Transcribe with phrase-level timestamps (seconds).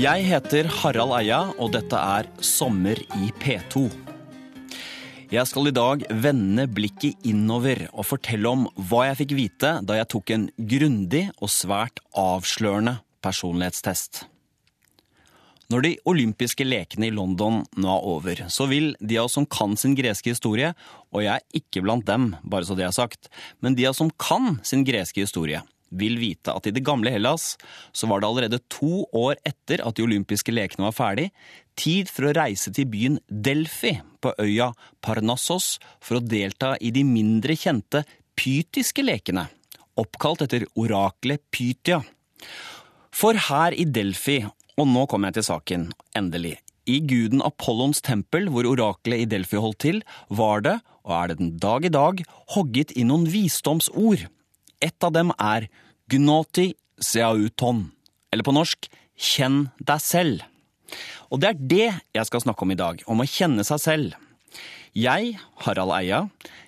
[0.00, 3.82] Jeg heter Harald Eia, og dette er Sommer i P2.
[5.28, 9.98] Jeg skal i dag vende blikket innover og fortelle om hva jeg fikk vite da
[9.98, 14.22] jeg tok en grundig og svært avslørende personlighetstest.
[15.68, 19.44] Når de olympiske lekene i London nå er over, så vil de av oss som
[19.44, 20.72] kan sin greske historie,
[21.12, 23.28] og jeg er ikke blant dem, bare så det er sagt,
[23.60, 27.12] men de av oss som kan sin greske historie, vil vite at i det gamle
[27.12, 27.54] Hellas
[27.92, 31.28] så var det allerede to år etter at de olympiske lekene var ferdig,
[31.78, 34.70] tid for å reise til byen Delfi på øya
[35.04, 38.04] Parnassos for å delta i de mindre kjente
[38.38, 39.46] pytiske lekene,
[40.00, 42.00] oppkalt etter oraklet Pytia.
[43.10, 44.40] For her i Delfi,
[44.80, 46.56] og nå kommer jeg til saken, endelig,
[46.88, 50.00] i guden Apollons tempel, hvor oraklet i Delfi holdt til,
[50.32, 52.22] var det, og er det den dag i dag,
[52.54, 54.26] hogget inn noen visdomsord.
[54.80, 55.68] Et av dem er
[56.10, 57.86] gnoti seauton,
[58.32, 58.88] eller på norsk
[59.20, 60.46] kjenn deg selv.
[61.30, 61.86] Og det er det
[62.16, 64.18] jeg skal snakke om i dag, om å kjenne seg selv.
[64.90, 66.24] Jeg, Harald Eia,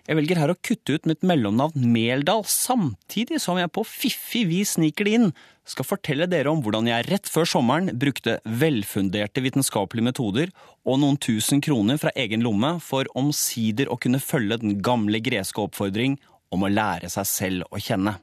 [0.07, 4.77] jeg velger her å kutte ut mitt mellomnavn Meldal, samtidig som jeg på fiffig vis
[4.77, 5.29] sniker det inn,
[5.67, 10.55] skal fortelle dere om hvordan jeg rett før sommeren brukte velfunderte vitenskapelige metoder
[10.87, 15.63] og noen tusen kroner fra egen lomme for omsider å kunne følge den gamle greske
[15.63, 16.19] oppfordring
[16.55, 18.19] om å lære seg selv å kjenne.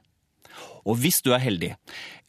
[0.88, 1.74] Og hvis du er heldig,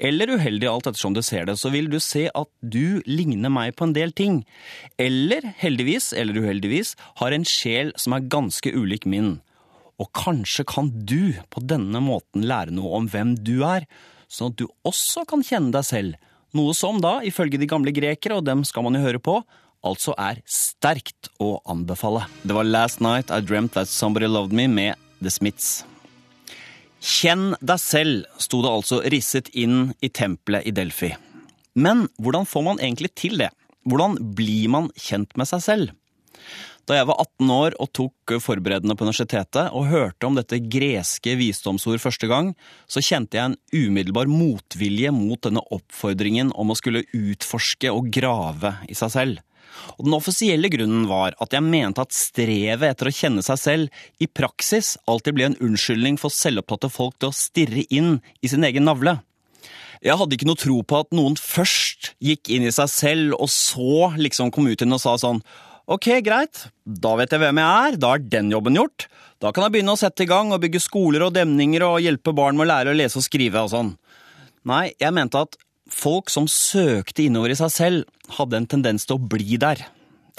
[0.02, 3.76] eller uheldig alt ettersom du ser det, så vil du se at du ligner meg
[3.78, 4.42] på en del ting.
[5.00, 9.38] Eller heldigvis, eller uheldigvis, har en sjel som er ganske ulik min.
[10.02, 13.86] Og kanskje kan du på denne måten lære noe om hvem du er,
[14.32, 16.30] sånn at du også kan kjenne deg selv.
[16.58, 19.38] Noe som da, ifølge de gamle grekere, og dem skal man jo høre på,
[19.88, 22.26] altså er sterkt å anbefale.
[22.44, 25.82] Det var Last Night I Dreamt That Somebody Loved Me med The Smiths.
[27.02, 31.10] Kjenn deg selv, sto det altså risset inn i tempelet i Delfi.
[31.74, 33.50] Men hvordan får man egentlig til det?
[33.90, 35.96] Hvordan blir man kjent med seg selv?
[36.90, 41.36] Da jeg var 18 år og tok forberedende på universitetet og hørte om dette greske
[41.40, 42.52] visdomsord første gang,
[42.90, 48.76] så kjente jeg en umiddelbar motvilje mot denne oppfordringen om å skulle utforske og grave
[48.90, 49.42] i seg selv.
[49.98, 54.04] Og Den offisielle grunnen var at jeg mente at strevet etter å kjenne seg selv
[54.22, 58.66] i praksis alltid ble en unnskyldning for selvopptatte folk til å stirre inn i sin
[58.68, 59.20] egen navle.
[60.02, 63.52] Jeg hadde ikke noe tro på at noen først gikk inn i seg selv, og
[63.54, 65.44] så liksom kom ut igjen og sa sånn
[65.92, 69.08] Ok, greit, da vet jeg hvem jeg er, da er den jobben gjort.
[69.42, 72.34] Da kan jeg begynne å sette i gang og bygge skoler og demninger og hjelpe
[72.38, 73.90] barn med å lære å lese og skrive og sånn.
[74.70, 75.58] Nei, jeg mente at
[75.92, 78.06] Folk som søkte innover i seg selv,
[78.38, 79.84] hadde en tendens til å bli der.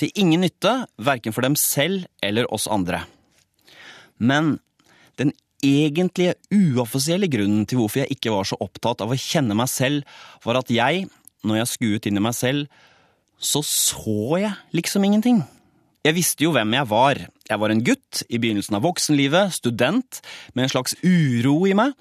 [0.00, 3.04] Til ingen nytte, verken for dem selv eller oss andre.
[4.16, 4.56] Men
[5.20, 9.70] den egentlige uoffisielle grunnen til hvorfor jeg ikke var så opptatt av å kjenne meg
[9.70, 10.08] selv,
[10.42, 11.06] var at jeg,
[11.44, 12.72] når jeg skuet inn i meg selv,
[13.42, 15.42] så så jeg liksom ingenting.
[16.02, 17.18] Jeg visste jo hvem jeg var.
[17.46, 20.18] Jeg var en gutt i begynnelsen av voksenlivet, student,
[20.54, 21.94] med en slags uro i meg,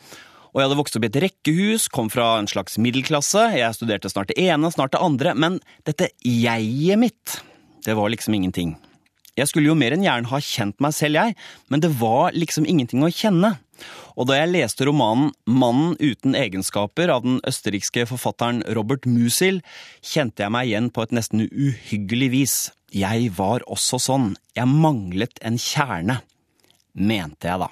[0.51, 4.11] og jeg hadde vokst opp i et rekkehus, kom fra en slags middelklasse, jeg studerte
[4.11, 7.37] snart det ene, snart det andre, men dette jeget mitt,
[7.87, 8.75] det var liksom ingenting.
[9.39, 11.37] Jeg skulle jo mer enn gjerne ha kjent meg selv, jeg,
[11.71, 13.55] men det var liksom ingenting å kjenne.
[14.19, 19.61] Og da jeg leste romanen Mannen uten egenskaper av den østerrikske forfatteren Robert Musil,
[20.03, 22.57] kjente jeg meg igjen på et nesten uhyggelig vis.
[22.91, 26.19] Jeg var også sånn, jeg manglet en kjerne.
[26.91, 27.71] Mente jeg, da.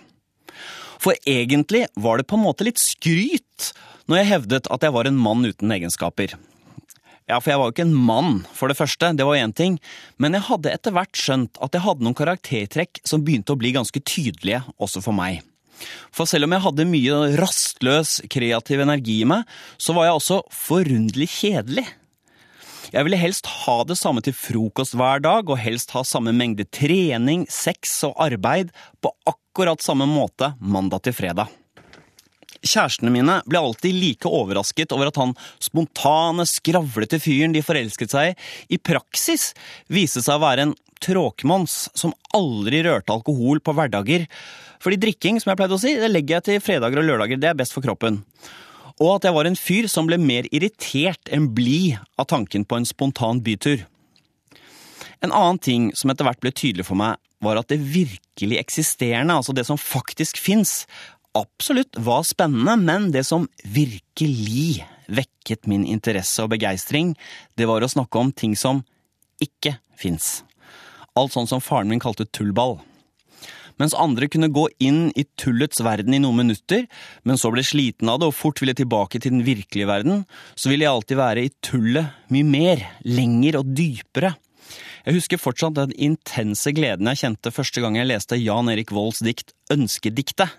[1.00, 3.72] For egentlig var det på en måte litt skryt
[4.10, 6.36] når jeg hevdet at jeg var en mann uten egenskaper.
[7.30, 9.76] Ja, for jeg var jo ikke en mann, for det første, det var én ting,
[10.18, 13.76] men jeg hadde etter hvert skjønt at jeg hadde noen karaktertrekk som begynte å bli
[13.76, 15.44] ganske tydelige også for meg.
[16.12, 19.46] For selv om jeg hadde mye rastløs, kreativ energi i meg,
[19.78, 21.86] så var jeg også forunderlig kjedelig.
[22.90, 26.66] Jeg ville helst ha det samme til frokost hver dag, og helst ha samme mengde
[26.74, 28.74] trening, sex og arbeid
[29.04, 29.39] på akkurat
[29.80, 31.48] samme måte mandag til fredag.
[32.60, 38.34] Kjærestene mine ble alltid like overrasket over at han spontane, skravlete fyren de forelsket seg
[38.34, 38.36] i,
[38.76, 39.54] i praksis
[39.88, 44.28] viste seg å være en tråkmons som aldri rørte alkohol på hverdager.
[44.84, 47.54] Fordi drikking, som jeg pleide å si, det legger jeg til fredager og lørdager, det
[47.54, 48.20] er best for kroppen
[49.00, 52.80] og at jeg var en fyr som ble mer irritert enn blid av tanken på
[52.80, 53.86] en spontan bytur.
[55.24, 59.36] En annen ting som etter hvert ble tydelig for meg, var at det virkelig eksisterende,
[59.36, 60.84] altså det som faktisk fins,
[61.38, 67.16] absolutt var spennende, men det som virkelig vekket min interesse og begeistring,
[67.58, 68.84] det var å snakke om ting som
[69.42, 70.44] ikke fins.
[71.18, 72.80] Alt sånn som faren min kalte tullball.
[73.80, 76.82] mens andre kunne gå inn i tullets verden i noen minutter,
[77.24, 80.26] men så ble sliten av det og fort ville tilbake til den virkelige verden,
[80.60, 84.34] så ville jeg alltid være i tullet mye mer, lenger og dypere.
[85.06, 89.22] Jeg husker fortsatt den intense gleden jeg kjente første gang jeg leste Jan Erik Volds
[89.24, 90.52] dikt Ønskediktet.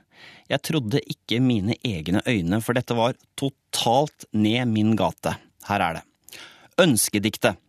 [0.50, 5.37] Jeg trodde ikke mine egne øyne, for dette var totalt ned min gate.
[5.69, 6.04] Her er det.
[6.81, 7.60] Ønskediktet.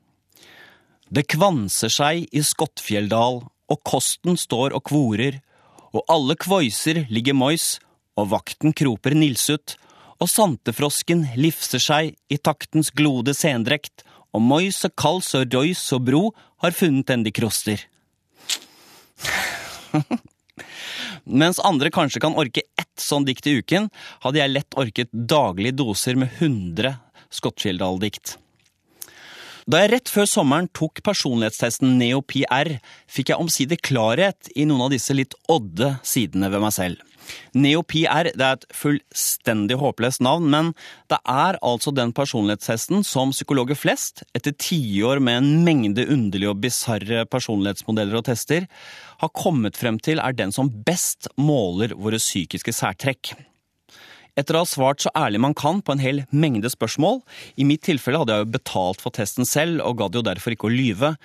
[1.11, 3.41] Det kvanser seg i Skottfjelldal,
[3.71, 5.41] og kosten står og kvorer,
[5.91, 7.75] og alle kvoiser ligger mois,
[8.15, 9.75] og vakten kroper nilsut,
[10.21, 16.05] og santefrosken lifser seg i taktens glode sendrekt, og mois og kals og røys og
[16.07, 16.23] bro
[16.63, 17.79] har funnet den de kroster.
[21.41, 23.89] Mens andre kanskje kan orke ett sånn dikt i uken,
[24.23, 26.95] hadde jeg lett orket daglige doser med 100
[27.31, 28.37] Skottfjelldal-dikt.
[29.69, 32.73] Da jeg rett før sommeren tok personlighetstesten NeoPR,
[33.07, 37.10] fikk jeg omsider klarhet i noen av disse litt odde sidene ved meg selv.
[37.57, 40.71] NeoPR det er et fullstendig håpløst navn, men
[41.11, 46.61] det er altså den personlighetstesten som psykologer flest, etter tiår med en mengde underlige og
[46.63, 48.67] bisarre personlighetsmodeller og tester,
[49.21, 53.33] har kommet frem til er den som best måler våre psykiske særtrekk.
[54.39, 57.19] Etter å ha svart så ærlig man kan på en hel mengde spørsmål,
[57.59, 60.69] i mitt tilfelle hadde jeg jo betalt for testen selv og gadd jo derfor ikke
[60.69, 61.15] å lyve,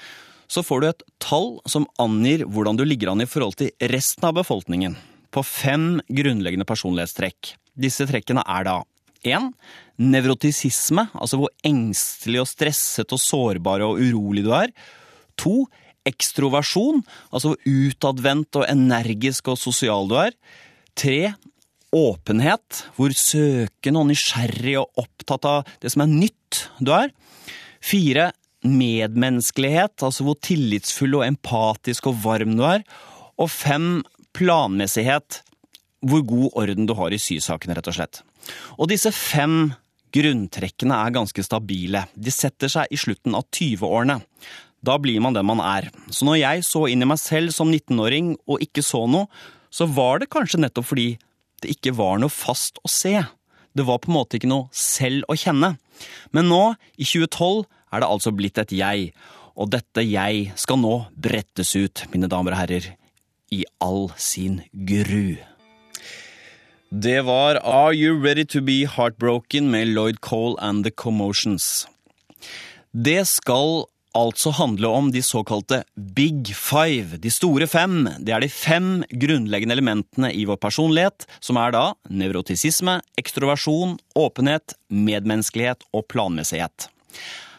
[0.50, 4.26] så får du et tall som angir hvordan du ligger an i forhold til resten
[4.29, 4.94] av befolkningen
[5.36, 7.54] på fem grunnleggende personlighetstrekk.
[7.76, 8.76] Disse trekkene er da
[9.26, 9.50] 1.
[10.00, 14.72] Nevrotisisme, altså hvor engstelig og stresset og sårbar og urolig du er.
[15.40, 15.56] 2.
[16.06, 17.02] Ekstroversjon,
[17.34, 20.32] altså hvor utadvendt og energisk og sosial du er.
[20.96, 21.34] 3.
[21.96, 27.12] Åpenhet, hvor søkende og nysgjerrig og opptatt av det som er nytt du er.
[27.86, 28.30] 4.
[28.66, 32.84] Medmenneskelighet, altså hvor tillitsfull og empatisk og varm du er.
[33.36, 34.00] Og 5
[34.36, 35.40] planmessighet,
[36.06, 38.22] hvor god orden du har i sysakene, rett og slett.
[38.76, 39.72] Og disse fem
[40.14, 42.04] grunntrekkene er ganske stabile.
[42.14, 44.20] De setter seg i slutten av 20-årene.
[44.86, 45.88] Da blir man den man er.
[46.12, 49.26] Så når jeg så inn i meg selv som 19-åring og ikke så noe,
[49.72, 51.08] så var det kanskje nettopp fordi
[51.64, 53.16] det ikke var noe fast å se.
[53.76, 55.74] Det var på en måte ikke noe selv å kjenne.
[56.36, 56.62] Men nå,
[56.96, 59.10] i 2012, er det altså blitt et jeg.
[59.56, 62.92] Og dette jeg skal nå brettes ut, mine damer og herrer
[63.50, 65.37] i all sin gru.
[66.90, 71.88] Det var Are You Ready To Be Heartbroken med Lloyd Cole and The Commotions.
[72.93, 73.84] Det skal
[74.16, 75.82] altså handle om de såkalte
[76.16, 78.06] Big Five, de store fem.
[78.20, 84.78] Det er de fem grunnleggende elementene i vår personlighet, som er da nevrotisisme, ekstroversjon, åpenhet,
[84.88, 86.88] medmenneskelighet og planmessighet.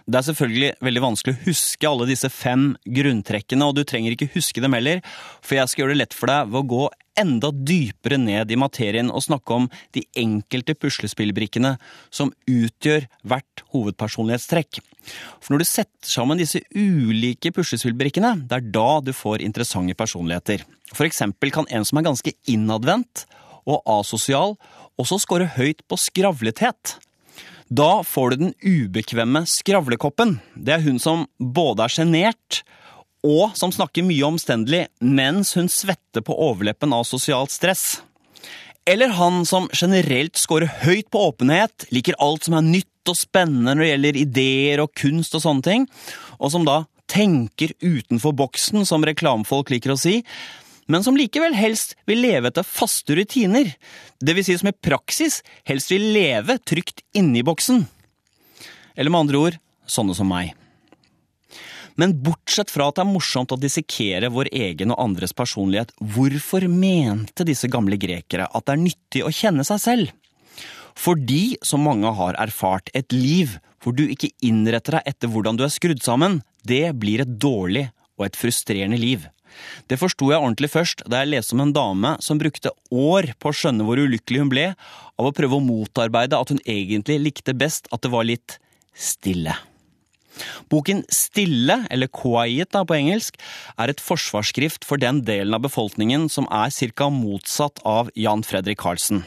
[0.08, 4.30] Det er selvfølgelig veldig vanskelig å huske alle disse fem grunntrekkene, og du trenger ikke
[4.38, 5.02] huske dem heller,
[5.44, 6.86] for jeg skal gjøre det lett for deg ved å gå
[7.18, 9.66] enda dypere ned i materien og snakke om
[9.98, 11.74] de enkelte puslespillbrikkene
[12.14, 14.80] som utgjør hvert hovedpersonlighetstrekk.
[15.42, 20.64] For når du setter sammen disse ulike puslespillbrikkene, det er da du får interessante personligheter.
[20.94, 23.26] For eksempel kan en som er ganske innadvendt
[23.68, 24.56] og asosial,
[24.98, 26.96] også score høyt på skravlethet.
[27.68, 30.38] Da får du den ubekvemme skravlekoppen.
[30.56, 32.62] Det er hun som både er sjenert
[33.28, 38.02] og som snakker mye omstendelig mens hun svetter på overleppen av sosialt stress.
[38.88, 43.74] Eller han som generelt scorer høyt på åpenhet, liker alt som er nytt og spennende
[43.76, 45.88] når det gjelder ideer og kunst og sånne ting,
[46.40, 50.22] og som da tenker utenfor boksen, som reklamefolk liker å si,
[50.88, 53.74] men som likevel helst vil leve etter faste rutiner,
[54.24, 57.84] vil si som i praksis helst vil leve trygt inni boksen.
[58.96, 60.56] Eller med andre ord sånne som meg.
[61.98, 66.68] Men bortsett fra at det er morsomt å dissekere vår egen og andres personlighet, hvorfor
[66.70, 70.12] mente disse gamle grekere at det er nyttig å kjenne seg selv?
[70.98, 75.66] Fordi, som mange har erfart, et liv hvor du ikke innretter deg etter hvordan du
[75.66, 79.26] er skrudd sammen, det blir et dårlig og et frustrerende liv.
[79.88, 83.52] Det forsto jeg ordentlig først da jeg leste om en dame som brukte år på
[83.52, 84.68] å skjønne hvor ulykkelig hun ble
[85.18, 88.60] av å prøve å motarbeide at hun egentlig likte best at det var litt
[88.98, 89.56] stille.
[90.70, 93.40] Boken Stille, eller Quiet da på engelsk,
[93.78, 97.10] er et forsvarsskrift for den delen av befolkningen som er ca.
[97.10, 99.24] motsatt av Jan Fredrik Karlsen.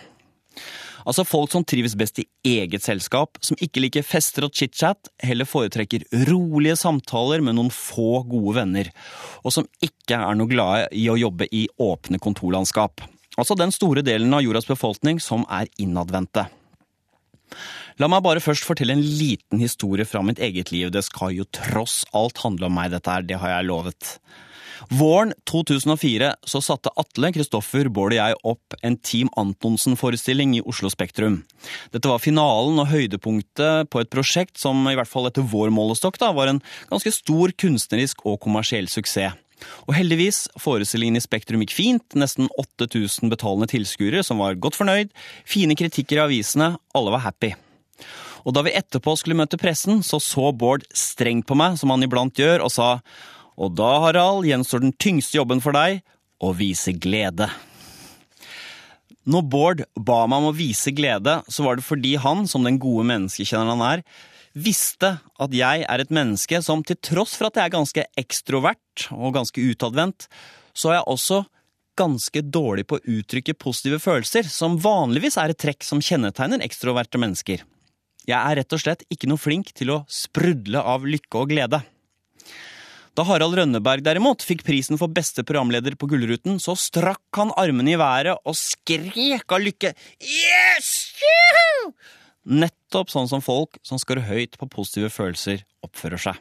[1.09, 5.49] Altså folk som trives best i eget selskap, som ikke liker fester og chit-chat, heller
[5.49, 8.91] foretrekker rolige samtaler med noen få gode venner,
[9.45, 13.05] og som ikke er noe glade i å jobbe i åpne kontorlandskap.
[13.41, 16.49] Altså den store delen av jordas befolkning som er innadvendte.
[18.01, 20.91] La meg bare først fortelle en liten historie fra mitt eget liv.
[20.93, 24.15] Det skal jo tross alt handle om meg, dette her, det har jeg lovet.
[24.89, 30.91] Våren 2004 så satte Atle, Kristoffer, Bård og jeg opp en Team Antonsen-forestilling i Oslo
[30.93, 31.43] Spektrum.
[31.93, 36.19] Dette var finalen og høydepunktet på et prosjekt som i hvert fall etter vår målestokk
[36.23, 39.37] da, var en ganske stor kunstnerisk og kommersiell suksess.
[39.85, 45.11] Og heldigvis, forestillingen i Spektrum gikk fint, nesten 8000 betalende tilskuere som var godt fornøyd,
[45.45, 47.53] fine kritikker i avisene, alle var happy.
[48.49, 52.07] Og da vi etterpå skulle møte pressen, så så Bård strengt på meg, som han
[52.07, 52.89] iblant gjør, og sa
[53.61, 56.01] og da, Harald, gjenstår den tyngste jobben for deg
[56.41, 57.51] å vise glede.
[59.29, 62.81] Når Bård ba meg om å vise glede, så var det fordi han, som den
[62.81, 64.05] gode menneskekjenneren han er,
[64.57, 69.11] visste at jeg er et menneske som til tross for at jeg er ganske ekstrovert
[69.15, 70.27] og ganske utadvendt,
[70.73, 71.43] så er jeg også
[72.01, 77.21] ganske dårlig på å uttrykke positive følelser, som vanligvis er et trekk som kjennetegner ekstroverte
[77.21, 77.63] mennesker.
[78.25, 81.83] Jeg er rett og slett ikke noe flink til å sprudle av lykke og glede.
[83.19, 87.97] Da Harald Rønneberg derimot fikk prisen for beste programleder på Gullruten, så strakk han armene
[87.97, 89.91] i været og skrek av lykke.
[90.23, 90.93] Yes!
[92.47, 96.39] Nettopp sånn som folk som skårer høyt på positive følelser, oppfører seg.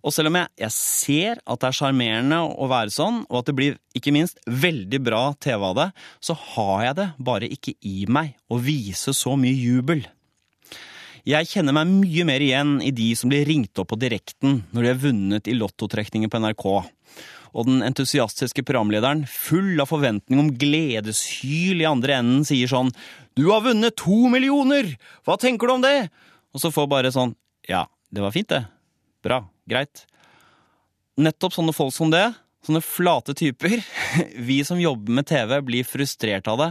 [0.00, 3.50] Og selv om jeg, jeg ser at det er sjarmerende å være sånn, og at
[3.50, 5.88] det blir ikke minst veldig bra TV av det,
[6.24, 10.06] så har jeg det bare ikke i meg å vise så mye jubel.
[11.28, 14.82] Jeg kjenner meg mye mer igjen i de som blir ringt opp på direkten når
[14.82, 16.66] de har vunnet i lottotrekningen på NRK.
[17.50, 22.92] Og den entusiastiske programlederen, full av forventning om gledeshyl i andre enden, sier sånn
[23.36, 24.94] Du har vunnet to millioner!
[25.26, 26.08] Hva tenker du om det?
[26.54, 27.34] Og så får bare sånn
[27.68, 28.64] Ja, det var fint, det.
[29.26, 29.42] Bra.
[29.68, 30.06] Greit.
[31.20, 32.30] Nettopp sånne folk som det,
[32.64, 33.82] sånne flate typer,
[34.48, 36.70] vi som jobber med TV, blir frustrert av det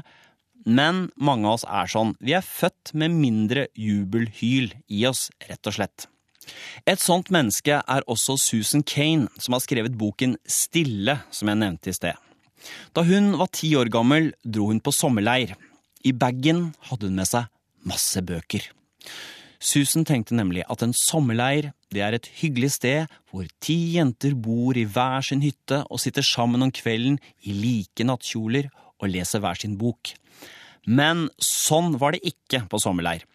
[0.66, 2.16] men mange av oss er sånn.
[2.20, 6.08] Vi er født med mindre jubelhyl i oss, rett og slett.
[6.90, 11.92] Et sånt menneske er også Susan Kane, som har skrevet boken Stille, som jeg nevnte
[11.92, 12.18] i sted.
[12.94, 15.56] Da hun var ti år gammel, dro hun på sommerleir.
[16.04, 17.48] I bagen hadde hun med seg
[17.88, 18.66] masse bøker.
[19.60, 24.78] Susan tenkte nemlig at en sommerleir det er et hyggelig sted hvor ti jenter bor
[24.78, 29.60] i hver sin hytte og sitter sammen om kvelden i like nattkjoler og leser hver
[29.60, 30.14] sin bok.
[30.88, 33.26] Men sånn var det ikke på sommerleir.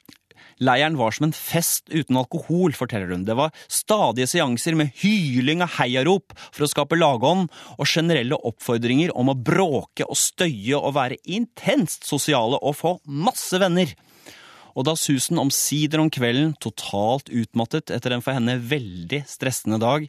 [0.62, 3.25] Leiren var som en fest uten alkohol, forteller hun.
[3.26, 9.14] Det var stadige seanser med hyling og heiarop for å skape lagånd, og generelle oppfordringer
[9.18, 13.97] om å bråke og støye og være intenst sosiale og få masse venner
[14.75, 20.07] og da Susan omsider om kvelden, totalt utmattet etter en for henne veldig stressende dag,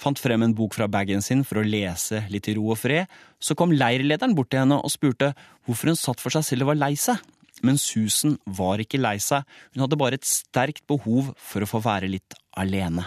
[0.00, 3.06] fant frem en bok fra bagen sin for å lese litt i ro og fred,
[3.38, 5.32] så kom leirlederen bort til henne og spurte
[5.66, 7.22] hvorfor hun satt for seg selv og var lei seg.
[7.62, 11.82] Men Susan var ikke lei seg, hun hadde bare et sterkt behov for å få
[11.82, 13.06] være litt alene.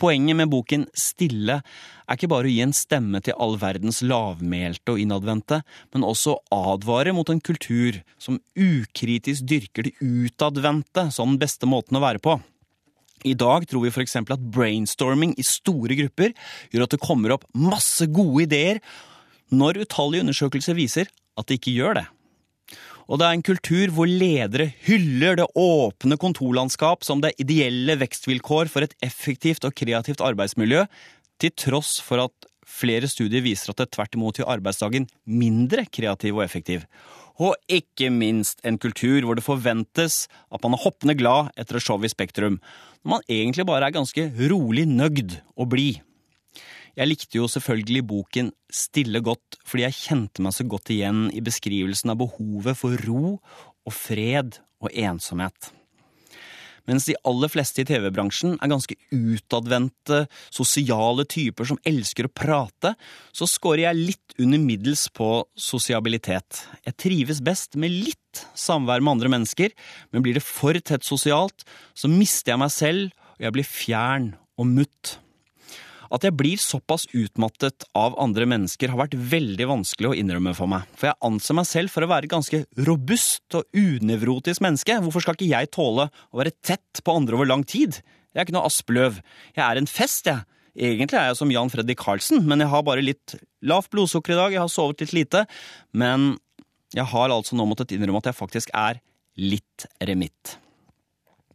[0.00, 4.94] Poenget med boken Stille er ikke bare å gi en stemme til all verdens lavmælte
[4.94, 5.60] og innadvendte,
[5.92, 12.00] men også advare mot en kultur som ukritisk dyrker det utadvendte som den beste måten
[12.00, 12.38] å være på.
[13.28, 14.16] I dag tror vi f.eks.
[14.16, 16.32] at brainstorming i store grupper
[16.72, 18.80] gjør at det kommer opp masse gode ideer,
[19.52, 22.06] når utallige undersøkelser viser at det ikke gjør det.
[23.10, 28.70] Og det er en kultur hvor ledere hyller det åpne kontorlandskap som det ideelle vekstvilkår
[28.70, 30.84] for et effektivt og kreativt arbeidsmiljø,
[31.42, 36.38] til tross for at flere studier viser at det tvert imot gjør arbeidsdagen mindre kreativ
[36.38, 36.84] og effektiv.
[37.40, 41.84] Og ikke minst en kultur hvor det forventes at man er hoppende glad etter et
[41.84, 42.60] show i Spektrum,
[43.02, 45.98] når man egentlig bare er ganske rolig nøgd og blid.
[46.98, 51.42] Jeg likte jo selvfølgelig boken Stille godt fordi jeg kjente meg så godt igjen i
[51.44, 55.70] beskrivelsen av behovet for ro og fred og ensomhet.
[56.88, 62.94] Mens de aller fleste i TV-bransjen er ganske utadvendte, sosiale typer som elsker å prate,
[63.36, 66.64] så scorer jeg litt under middels på sosiabilitet.
[66.88, 69.74] Jeg trives best med litt samvær med andre mennesker,
[70.10, 74.32] men blir det for tett sosialt, så mister jeg meg selv, og jeg blir fjern
[74.58, 75.18] og mutt.
[76.10, 80.70] At jeg blir såpass utmattet av andre mennesker har vært veldig vanskelig å innrømme for
[80.70, 84.98] meg, for jeg anser meg selv for å være et ganske robust og unevrotisk menneske.
[85.04, 88.00] Hvorfor skal ikke jeg tåle å være tett på andre over lang tid?
[88.30, 89.20] Jeg er ikke noe Aspeløv.
[89.54, 90.46] Jeg er en fest, jeg.
[90.80, 93.36] Egentlig er jeg som Jan Freddy Karlsen, men jeg har bare litt
[93.66, 95.44] lavt blodsukker i dag, jeg har sovet litt lite.
[95.90, 96.32] Men
[96.94, 99.02] jeg har altså nå måttet innrømme at jeg faktisk er
[99.38, 100.56] litt remitt.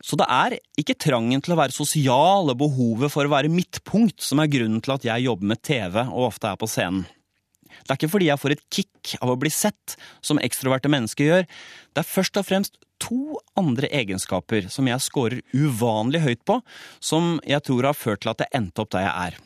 [0.06, 4.22] Så det er ikke trangen til å være sosial og behovet for å være midtpunkt
[4.22, 7.08] som er grunnen til at jeg jobber med TV og ofte er på scenen.
[7.86, 9.96] Det er ikke fordi jeg får et kick av å bli sett,
[10.26, 11.44] som ekstroverte mennesker gjør.
[11.94, 16.62] Det er først og fremst to andre egenskaper som jeg scorer uvanlig høyt på,
[17.04, 19.40] som jeg tror har ført til at jeg endte opp der jeg er.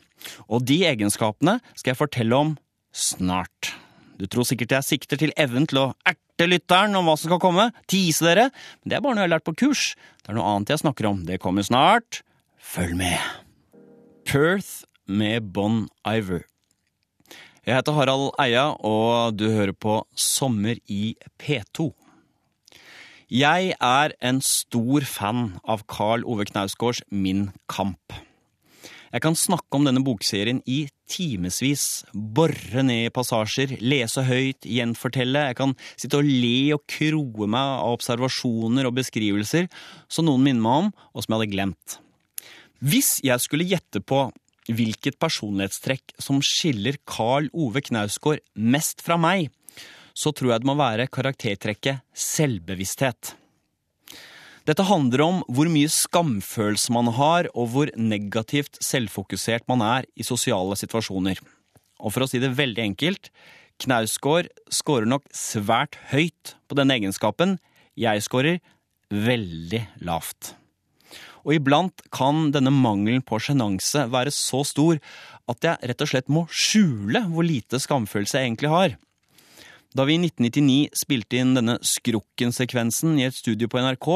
[0.52, 2.56] Og de egenskapene skal jeg fortelle om
[2.96, 3.74] snart.
[4.20, 7.42] Du tror sikkert jeg sikter til evnen til å erte lytteren om hva som skal
[7.44, 8.48] komme, tise dere,
[8.80, 9.84] men det er bare noe jeg har lært på kurs.
[10.24, 11.26] Det er noe annet jeg snakker om.
[11.28, 12.22] Det kommer snart.
[12.64, 13.18] Følg med.
[14.30, 16.46] Perth med Bon Iver.
[17.66, 21.92] Jeg heter Harald Eia, og du hører på Sommer i P2.
[23.30, 28.16] Jeg er en stor fan av Carl Ove Knausgårds Min kamp.
[29.10, 32.04] Jeg kan snakke om denne bokserien i timevis.
[32.14, 35.48] Bore ned i passasjer, lese høyt, gjenfortelle.
[35.50, 39.70] Jeg kan sitte og le og kroe meg av observasjoner og beskrivelser
[40.12, 41.98] som noen minner meg om, og som jeg hadde glemt.
[42.80, 44.28] Hvis jeg skulle gjette på
[44.70, 49.50] hvilket personlighetstrekk som skiller Carl Ove Knausgård mest fra meg,
[50.14, 53.39] så tror jeg det må være karaktertrekket selvbevissthet.
[54.70, 60.26] Dette handler om hvor mye skamfølelse man har, og hvor negativt selvfokusert man er i
[60.28, 61.40] sosiale situasjoner.
[61.98, 63.32] Og for å si det veldig enkelt,
[63.82, 67.56] Knausgård scorer nok svært høyt på denne egenskapen.
[67.98, 68.60] Jeg scorer
[69.10, 70.52] veldig lavt.
[71.48, 75.00] Og iblant kan denne mangelen på sjenanse være så stor
[75.50, 78.94] at jeg rett og slett må skjule hvor lite skamfølelse jeg egentlig har.
[79.98, 84.12] Da vi i 1999 spilte inn denne Skrukken-sekvensen i et studio på NRK,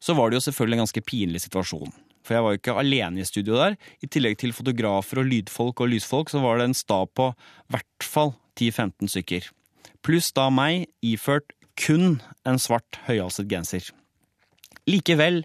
[0.00, 1.94] så var det jo selvfølgelig en ganske pinlig situasjon.
[2.26, 3.78] For jeg var jo ikke alene i studio der.
[4.04, 7.30] I tillegg til fotografer og lydfolk og lysfolk, så var det en stab på
[7.72, 9.48] hvert fall 10-15 stykker.
[10.04, 13.88] Pluss da meg, iført kun en svart høyhalset genser.
[14.88, 15.42] Likevel,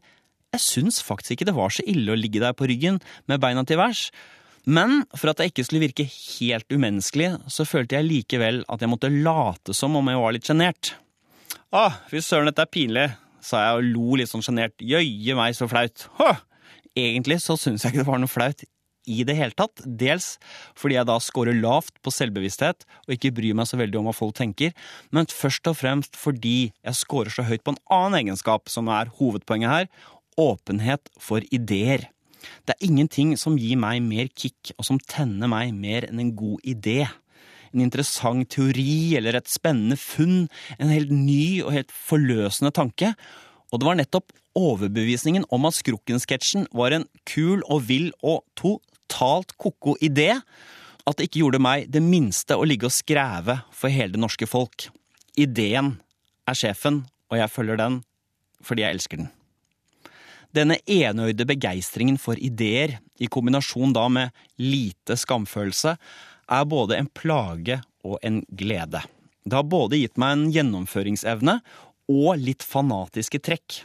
[0.54, 3.00] jeg syns faktisk ikke det var så ille å ligge der på ryggen
[3.32, 4.10] med beina til værs.
[4.64, 8.92] Men for at jeg ikke skulle virke helt umenneskelig, så følte jeg likevel at jeg
[8.92, 10.94] måtte late som om jeg var litt sjenert.
[11.74, 13.08] Å, fy søren, dette er pinlig,
[13.44, 14.76] sa jeg og lo litt sånn sjenert.
[14.80, 16.08] Jøye meg, så flaut.
[16.20, 16.32] Hå!
[17.00, 18.64] Egentlig så syns jeg ikke det var noe flaut
[19.10, 19.82] i det hele tatt.
[19.84, 20.38] Dels
[20.80, 24.16] fordi jeg da scorer lavt på selvbevissthet og ikke bryr meg så veldig om hva
[24.16, 24.74] folk tenker,
[25.12, 29.12] men først og fremst fordi jeg scorer så høyt på en annen egenskap, som er
[29.20, 29.90] hovedpoenget her
[30.40, 32.08] åpenhet for ideer.
[32.68, 36.34] Det er ingenting som gir meg mer kick, og som tenner meg mer enn en
[36.36, 37.04] god idé
[37.74, 40.48] en interessant teori eller et spennende funn,
[40.80, 43.14] en helt ny og helt forløsende tanke.
[43.72, 49.56] Og det var nettopp overbevisningen om at Skrukken-sketsjen var en kul og vill og totalt
[49.58, 50.36] ko-ko idé,
[51.04, 54.48] at det ikke gjorde meg det minste å ligge og skreve for hele det norske
[54.48, 54.88] folk.
[55.36, 55.98] Ideen
[56.48, 58.04] er sjefen, og jeg følger den
[58.64, 59.32] fordi jeg elsker den.
[60.54, 64.32] Denne enøyde begeistringen for ideer, i kombinasjon da med
[64.62, 65.96] lite skamfølelse,
[66.52, 69.04] er både en plage og en glede.
[69.44, 71.58] Det har både gitt meg en gjennomføringsevne
[72.12, 73.84] og litt fanatiske trekk.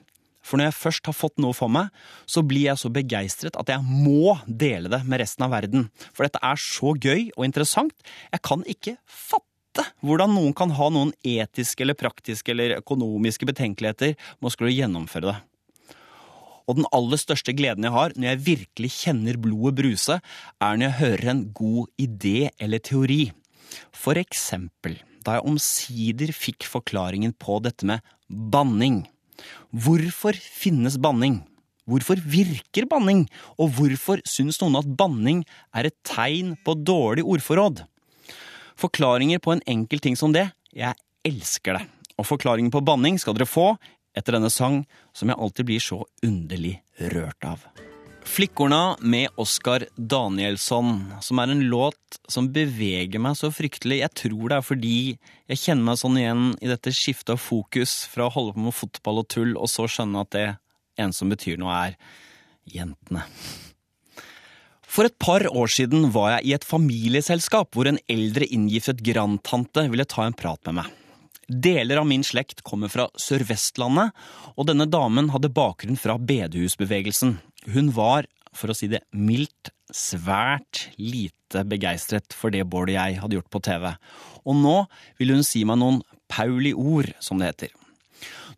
[0.49, 1.91] For når jeg først har fått noe for meg,
[2.25, 5.89] så blir jeg så begeistret at jeg må dele det med resten av verden.
[6.17, 7.95] For dette er så gøy og interessant.
[8.33, 14.17] Jeg kan ikke fatte hvordan noen kan ha noen etiske eller praktiske eller økonomiske betenkeligheter
[14.17, 15.39] med å skulle gjennomføre det.
[16.69, 20.91] Og den aller største gleden jeg har når jeg virkelig kjenner blodet bruse, er når
[20.91, 23.23] jeg hører en god idé eller teori.
[23.93, 29.03] For eksempel da jeg omsider fikk forklaringen på dette med banning.
[29.73, 31.43] Hvorfor finnes banning?
[31.89, 33.25] Hvorfor virker banning?
[33.57, 37.85] Og hvorfor syns noen at banning er et tegn på dårlig ordforråd?
[38.79, 40.95] Forklaringer på en enkel ting som det, jeg
[41.27, 41.87] elsker det.
[42.19, 43.73] Og forklaringen på banning skal dere få
[44.19, 44.83] etter denne sang
[45.17, 46.79] som jeg alltid blir så underlig
[47.15, 47.63] rørt av.
[48.29, 54.03] Flikkorna med Oskar Danielsson, som er en låt som beveger meg så fryktelig.
[54.03, 54.99] Jeg tror det er fordi
[55.49, 58.77] jeg kjenner meg sånn igjen i dette skiftet av fokus fra å holde på med
[58.77, 60.47] fotball og tull, og så skjønne at det
[61.01, 61.97] en som betyr noe, er
[62.69, 63.25] jentene.
[64.89, 69.85] For et par år siden var jeg i et familieselskap hvor en eldre inngiftet grandtante
[69.93, 70.93] ville ta en prat med meg.
[71.49, 74.13] Deler av min slekt kommer fra Sør-Vestlandet,
[74.53, 77.39] og denne damen hadde bakgrunn fra bedehusbevegelsen.
[77.73, 83.17] Hun var, for å si det mildt, svært lite begeistret for det Bård og jeg
[83.23, 83.87] hadde gjort på TV,
[84.45, 84.75] og nå
[85.17, 87.73] vil hun si meg noen Pauli-ord, som det heter.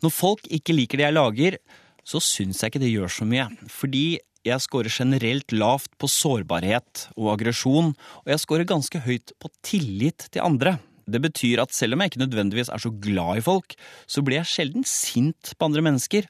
[0.02, 1.60] Når folk ikke liker det jeg lager,
[2.02, 7.06] så syns jeg ikke det gjør så mye, fordi jeg scorer generelt lavt på sårbarhet
[7.14, 10.80] og aggresjon, og jeg scorer ganske høyt på tillit til andre.
[11.12, 13.76] Det betyr at selv om jeg ikke nødvendigvis er så glad i folk,
[14.10, 16.28] så blir jeg sjelden sint på andre mennesker,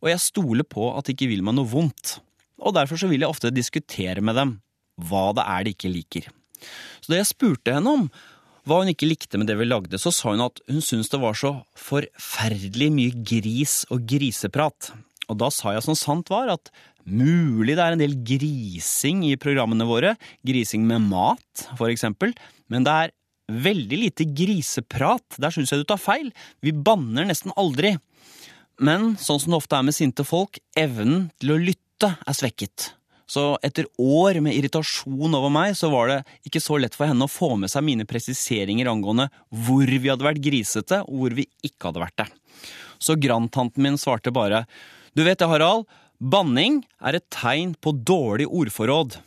[0.00, 2.18] og jeg stoler på at de ikke vil meg noe vondt.
[2.60, 4.58] Og derfor så vil jeg ofte diskutere med dem
[5.08, 6.28] hva det er de ikke liker.
[7.00, 8.08] Så da jeg spurte henne om
[8.68, 11.22] hva hun ikke likte med det vi lagde, så sa hun at hun syntes det
[11.22, 14.92] var så forferdelig mye gris og griseprat.
[15.30, 16.72] Og da sa jeg som sant var at
[17.10, 20.12] Mulig det er en del grising i programmene våre,
[20.46, 22.34] grising med mat for eksempel,
[22.70, 23.14] men det er
[23.50, 25.38] veldig lite griseprat.
[25.40, 26.30] Der syns jeg du tar feil.
[26.64, 27.96] Vi banner nesten aldri.
[28.80, 32.94] Men sånn som det ofte er med sinte folk, evnen til å lytte er svekket.
[33.30, 37.28] Så etter år med irritasjon over meg, så var det ikke så lett for henne
[37.28, 41.46] å få med seg mine presiseringer angående hvor vi hadde vært grisete, og hvor vi
[41.62, 42.28] ikke hadde vært det.
[42.98, 44.64] Så grandtanten min svarte bare
[45.14, 45.86] Du vet det, Harald,
[46.18, 49.20] banning er et tegn på dårlig ordforråd.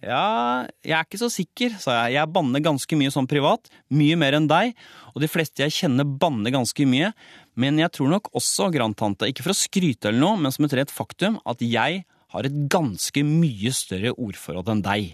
[0.00, 2.16] Ja, jeg er ikke så sikker, sa jeg.
[2.16, 3.68] Jeg banner ganske mye sånn privat.
[3.92, 4.72] Mye mer enn deg.
[5.12, 7.12] Og de fleste jeg kjenner banner ganske mye.
[7.60, 10.76] Men jeg tror nok også, grandtante, ikke for å skryte eller noe, men som et
[10.80, 15.10] rett faktum, at jeg har et ganske mye større ordforråd enn deg.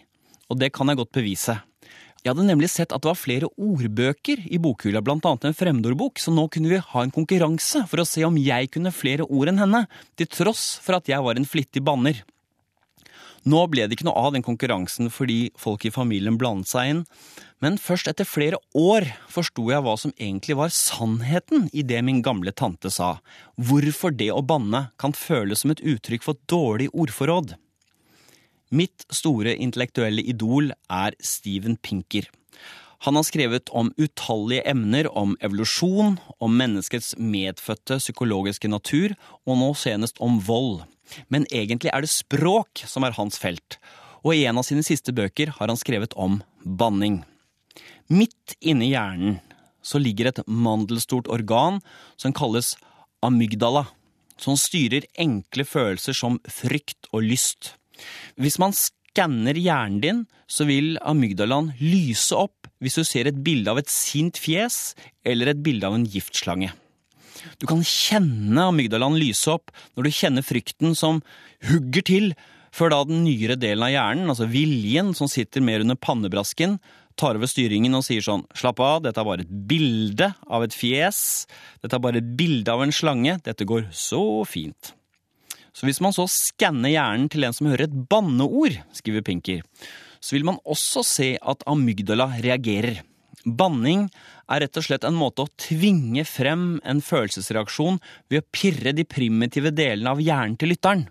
[0.49, 1.59] Og det kan jeg godt bevise.
[2.23, 6.19] Jeg hadde nemlig sett at det var flere ordbøker i bokhylla, blant annet en fremmedordbok,
[6.19, 9.53] så nå kunne vi ha en konkurranse for å se om jeg kunne flere ord
[9.53, 9.85] enn henne,
[10.19, 12.25] til tross for at jeg var en flittig banner.
[13.49, 17.05] Nå ble det ikke noe av den konkurransen fordi folk i familien blandet seg inn,
[17.63, 22.21] men først etter flere år forsto jeg hva som egentlig var sannheten i det min
[22.27, 23.17] gamle tante sa,
[23.57, 27.55] hvorfor det å banne kan føles som et uttrykk for dårlig ordforråd.
[28.69, 32.29] Mitt store intellektuelle idol er Steven Pinker.
[33.07, 39.15] Han har skrevet om utallige emner om evolusjon, om menneskets medfødte psykologiske natur,
[39.47, 40.83] og nå senest om vold.
[41.29, 43.79] Men egentlig er det språk som er hans felt,
[44.25, 47.23] og i en av sine siste bøker har han skrevet om banning.
[48.09, 49.38] Midt inni hjernen
[49.85, 51.81] så ligger et mandelstort organ
[52.21, 52.75] som kalles
[53.25, 53.87] amygdala,
[54.38, 57.75] som styrer enkle følelser som frykt og lyst.
[58.38, 63.71] Hvis man skanner hjernen din, så vil amygdalaen lyse opp hvis du ser et bilde
[63.73, 64.94] av et sint fjes
[65.27, 66.71] eller et bilde av en giftslange.
[67.61, 71.22] Du kan kjenne amygdalaen lyse opp når du kjenner frykten som
[71.68, 72.33] hugger til,
[72.74, 76.77] før da den nyere delen av hjernen, altså viljen som sitter mer under pannebrasken,
[77.18, 80.77] tar over styringen og sier sånn slapp av, dette er bare et bilde av et
[80.77, 81.48] fjes,
[81.83, 84.92] dette er bare et bilde av en slange, dette går så fint.
[85.74, 89.62] Så hvis man så skanner hjernen til en som hører et banneord, skriver Pinker,
[90.18, 93.05] så vil man også se at amygdala reagerer.
[93.46, 94.09] Banning
[94.49, 99.05] er rett og slett en måte å tvinge frem en følelsesreaksjon ved å pirre de
[99.05, 101.07] primitive delene av hjernen til lytteren.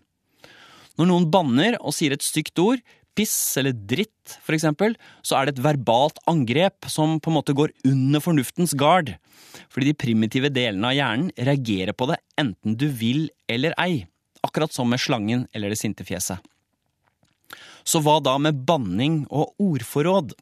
[0.98, 2.82] Når noen banner og sier et stygt ord,
[3.18, 4.96] piss eller dritt for eksempel,
[5.26, 9.16] så er det et verbalt angrep som på en måte går under fornuftens gard,
[9.74, 14.06] fordi de primitive delene av hjernen reagerer på det enten du vil eller ei
[14.46, 16.38] akkurat som med slangen eller det sinte fjeset.
[17.88, 20.34] Så hva da med banning og ordforråd?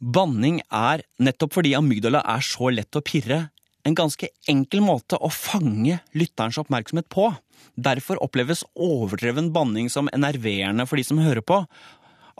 [0.00, 3.50] Banning er, nettopp fordi amygdala er så lett å pirre,
[3.84, 7.30] en ganske enkel måte å fange lytterens oppmerksomhet på.
[7.76, 11.62] Derfor oppleves overdreven banning som enerverende for de som hører på.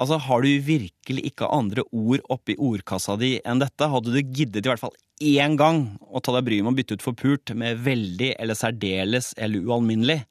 [0.00, 4.64] Altså, Har du virkelig ikke andre ord oppi ordkassa di enn dette, hadde du giddet
[4.64, 7.82] i hvert fall én gang å ta deg bryet med å bytte ut forpult med
[7.84, 10.22] veldig eller særdeles eller ualminnelig.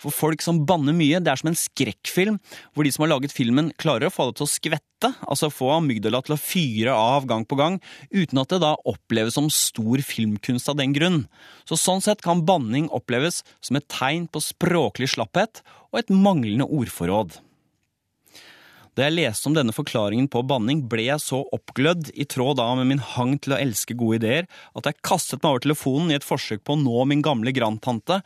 [0.00, 2.38] For folk som banner mye, det er som en skrekkfilm,
[2.72, 5.68] hvor de som har laget filmen, klarer å få det til å skvette, altså få
[5.76, 7.76] amygdala til å fyre av gang på gang,
[8.12, 11.20] uten at det da oppleves som stor filmkunst av den grunn.
[11.68, 16.68] Så sånn sett kan banning oppleves som et tegn på språklig slapphet og et manglende
[16.68, 17.40] ordforråd.
[18.98, 22.66] Da jeg leste om denne forklaringen på banning, ble jeg så oppglødd, i tråd da
[22.76, 26.16] med min hang til å elske gode ideer, at jeg kastet meg over telefonen i
[26.18, 28.18] et forsøk på å nå min gamle grandtante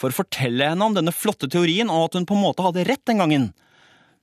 [0.00, 2.86] for å fortelle henne om denne flotte teorien, og at hun på en måte hadde
[2.88, 3.50] rett den gangen.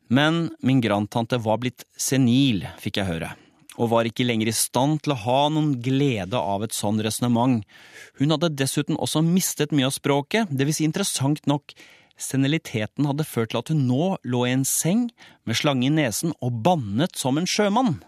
[0.09, 3.33] Men min grandtante var blitt senil, fikk jeg høre,
[3.77, 7.61] og var ikke lenger i stand til å ha noen glede av et sånn resonnement.
[8.17, 11.75] Hun hadde dessuten også mistet mye av språket, det vil si interessant nok,
[12.17, 15.05] Seniliteten hadde ført til at hun nå lå i en seng
[15.45, 17.99] med slange i nesen og bannet som en sjømann.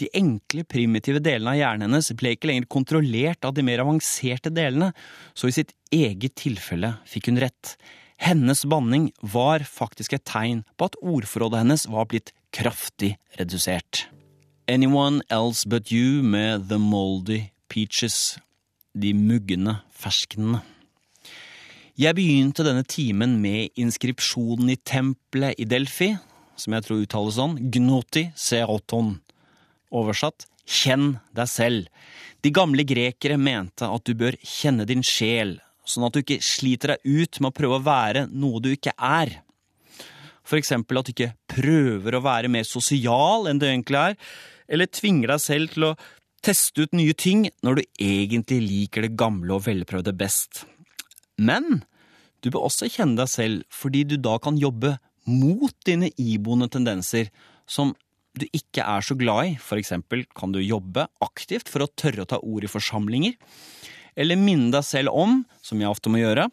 [0.00, 4.52] De enkle, primitive delene av hjernen hennes ble ikke lenger kontrollert av de mer avanserte
[4.54, 4.92] delene,
[5.34, 7.76] så i sitt eget tilfelle fikk hun rett.
[8.20, 14.06] Hennes banning var faktisk et tegn på at ordforrådet hennes var blitt kraftig redusert.
[14.70, 18.38] Anyone Else But You med The Moldy Peaches,
[18.94, 20.62] de mugne ferskenene.
[21.94, 26.14] Jeg begynte denne timen med inskripsjonen i tempelet i Delfi,
[26.58, 29.18] som jeg tror uttales sånn, gnoti seroton.
[29.92, 31.88] Oversatt kjenn deg selv.
[32.44, 36.94] De gamle grekere mente at du bør kjenne din sjel, sånn at du ikke sliter
[36.94, 39.40] deg ut med å prøve å være noe du ikke er.
[40.44, 44.18] For eksempel at du ikke prøver å være mer sosial enn du egentlig er,
[44.68, 45.96] eller tvinger deg selv til å
[46.44, 50.64] teste ut nye ting når du egentlig liker det gamle og velprøvde best.
[51.36, 51.82] Men
[52.44, 57.30] Du bør også kjenne deg selv fordi du da kan jobbe mot dine iboende tendenser
[57.64, 57.94] som
[58.38, 59.54] du ikke er så glad i.
[59.62, 63.36] For eksempel kan du jobbe aktivt for å tørre å ta ord i forsamlinger.
[64.18, 66.48] Eller minne deg selv om, som jeg ofte må gjøre,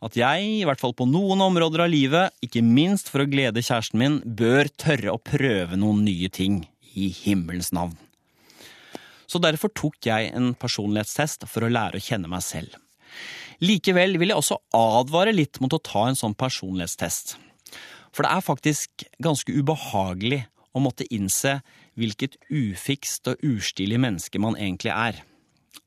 [0.00, 3.62] at jeg, i hvert fall på noen områder av livet, ikke minst for å glede
[3.64, 6.62] kjæresten min, bør tørre å prøve noen nye ting
[6.96, 7.98] i himmelens navn.
[9.30, 12.72] Så derfor tok jeg en personlighetstest for å lære å kjenne meg selv.
[13.60, 17.36] Likevel vil jeg også advare litt mot å ta en sånn personlighetstest.
[18.10, 20.40] For det er faktisk ganske ubehagelig
[20.74, 21.58] å måtte innse
[21.98, 25.20] hvilket ufikst og ustilig menneske man egentlig er.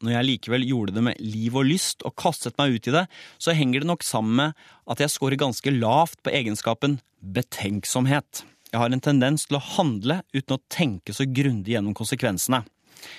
[0.03, 3.03] Når jeg likevel gjorde det med liv og lyst og kastet meg ut i det,
[3.39, 8.43] så henger det nok sammen med at jeg scorer ganske lavt på egenskapen betenksomhet.
[8.73, 12.63] Jeg har en tendens til å handle uten å tenke så grundig gjennom konsekvensene.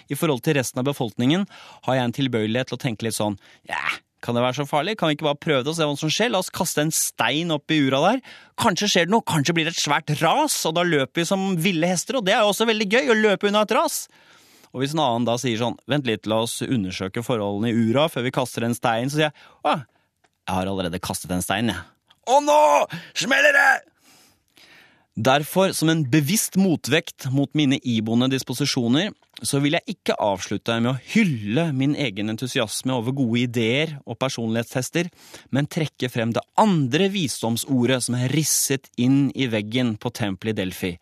[0.08, 1.44] I forhold til resten av befolkningen
[1.86, 3.36] har jeg en tilbøyelighet til å tenke litt sånn
[3.68, 3.80] ja,
[4.24, 4.96] kan det være så farlig?
[4.98, 6.30] Kan vi ikke bare prøve det og se hva som skjer?
[6.32, 8.22] La oss kaste en stein opp i ura der.
[8.60, 11.50] Kanskje skjer det noe, kanskje blir det et svært ras, og da løper vi som
[11.60, 14.04] ville hester, og det er jo også veldig gøy å løpe unna et ras.
[14.74, 18.08] Og hvis en annen da sier sånn, vent litt, la oss undersøke forholdene i ura
[18.10, 19.76] før vi kaster en stein, så sier jeg, å,
[20.48, 21.84] jeg har allerede kastet en stein, jeg.
[22.32, 22.60] Og nå
[23.20, 23.93] smeller det!
[25.14, 29.12] Derfor, som en bevisst motvekt mot mine iboende disposisjoner,
[29.46, 34.18] så vil jeg ikke avslutte med å hylle min egen entusiasme over gode ideer og
[34.18, 35.06] personlighetstester,
[35.54, 40.64] men trekke frem det andre visdomsordet som er risset inn i veggen på tempelet i
[40.64, 40.92] Delfi,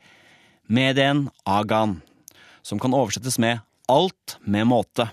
[0.69, 2.03] medien agan
[2.61, 5.09] som kan oversettes med alt med måte.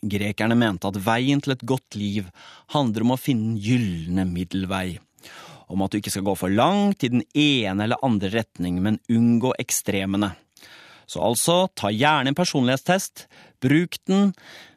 [0.00, 2.32] Grekerne mente at veien til et godt liv
[2.72, 4.96] handler om å finne den gylne middelvei.
[5.70, 8.98] Om at du ikke skal gå for langt i den ene eller andre retning, men
[9.10, 10.32] unngå ekstremene.
[11.10, 13.26] Så altså, ta gjerne en personlighetstest.
[13.62, 14.30] Bruk den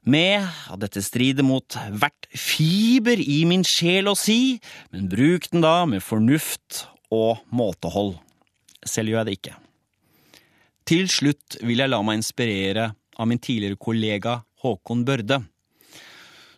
[0.03, 4.57] med at dette strider mot hvert fiber i min sjel å si,
[4.91, 8.15] men bruk den da med fornuft og måtehold.
[8.83, 9.55] Selv gjør jeg det ikke.
[10.89, 15.39] Til slutt vil jeg la meg inspirere av min tidligere kollega Håkon Børde,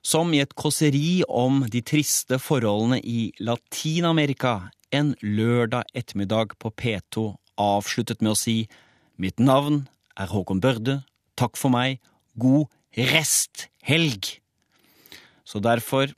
[0.06, 7.32] som i et kåseri om de triste forholdene i Latin-Amerika en lørdag ettermiddag på P2
[7.62, 8.58] avsluttet med å si
[9.18, 9.86] Mitt navn
[10.20, 11.00] er Håkon Børde,
[11.40, 12.02] takk for meg,
[12.36, 12.68] god
[13.00, 14.36] resthelg!
[15.48, 16.12] Så derfor,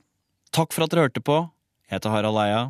[0.50, 1.38] takk for at dere hørte på,
[1.86, 2.62] jeg heter Harald Eia,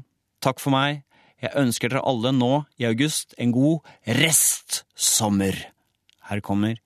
[0.45, 1.03] takk for meg,
[1.41, 3.89] jeg ønsker dere alle nå i august en god
[4.21, 5.57] restsommer.
[6.29, 6.77] Her kommer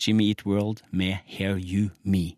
[0.00, 2.34] Jimmy Eat World med Hear You Me.